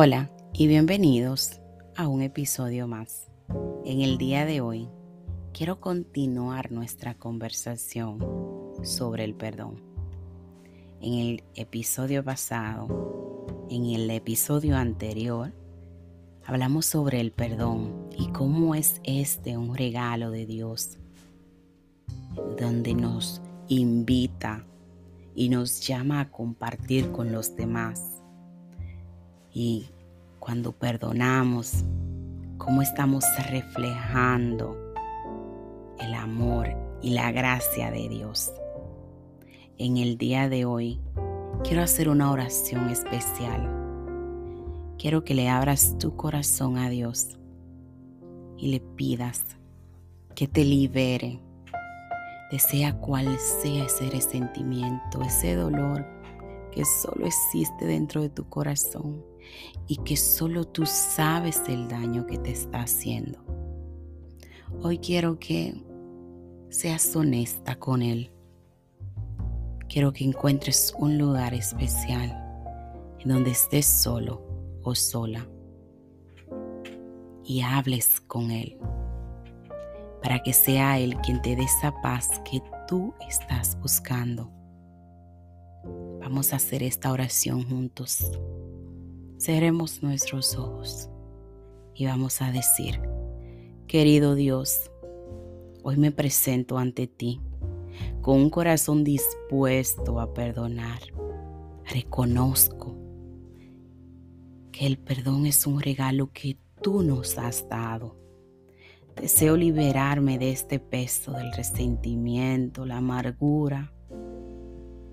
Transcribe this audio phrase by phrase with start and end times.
[0.00, 1.58] Hola y bienvenidos
[1.96, 3.32] a un episodio más.
[3.84, 4.88] En el día de hoy
[5.52, 8.20] quiero continuar nuestra conversación
[8.84, 9.82] sobre el perdón.
[11.00, 12.86] En el episodio pasado,
[13.70, 15.52] en el episodio anterior,
[16.46, 20.96] hablamos sobre el perdón y cómo es este un regalo de Dios,
[22.56, 24.64] donde nos invita
[25.34, 28.17] y nos llama a compartir con los demás
[29.58, 29.90] y
[30.38, 31.84] cuando perdonamos,
[32.58, 34.76] cómo estamos reflejando
[35.98, 36.68] el amor
[37.02, 38.52] y la gracia de Dios.
[39.76, 41.00] En el día de hoy
[41.64, 43.68] quiero hacer una oración especial.
[44.96, 47.36] Quiero que le abras tu corazón a Dios
[48.58, 49.44] y le pidas
[50.36, 51.42] que te libere
[52.52, 56.06] de sea cual sea ese resentimiento, ese dolor
[56.78, 59.24] que solo existe dentro de tu corazón
[59.88, 63.40] y que solo tú sabes el daño que te está haciendo.
[64.80, 65.74] Hoy quiero que
[66.70, 68.30] seas honesta con Él.
[69.88, 72.30] Quiero que encuentres un lugar especial
[73.18, 74.40] en donde estés solo
[74.84, 75.48] o sola
[77.42, 78.78] y hables con Él
[80.22, 84.57] para que sea Él quien te dé esa paz que tú estás buscando.
[86.28, 88.30] Vamos a hacer esta oración juntos.
[89.38, 91.08] Cerremos nuestros ojos
[91.94, 93.00] y vamos a decir,
[93.86, 94.90] querido Dios,
[95.82, 97.40] hoy me presento ante ti
[98.20, 101.00] con un corazón dispuesto a perdonar.
[101.86, 102.94] Reconozco
[104.70, 108.18] que el perdón es un regalo que tú nos has dado.
[109.16, 113.94] Deseo liberarme de este peso del resentimiento, la amargura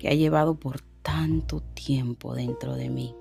[0.00, 3.14] que ha llevado por tanto tiempo dentro de mí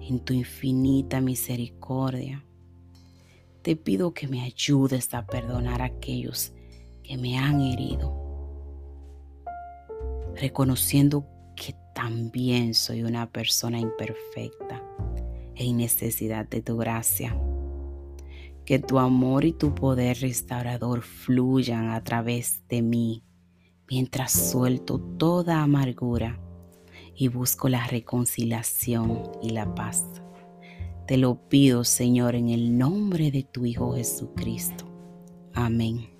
[0.00, 2.44] en tu infinita misericordia.
[3.62, 6.52] Te pido que me ayudes a perdonar a aquellos
[7.02, 8.14] que me han herido,
[10.34, 11.26] reconociendo
[11.56, 14.82] que también soy una persona imperfecta
[15.54, 17.36] e necesidad de tu gracia.
[18.64, 23.25] Que tu amor y tu poder restaurador fluyan a través de mí
[23.88, 26.40] mientras suelto toda amargura
[27.14, 30.04] y busco la reconciliación y la paz.
[31.06, 34.86] Te lo pido, Señor, en el nombre de tu Hijo Jesucristo.
[35.54, 36.15] Amén.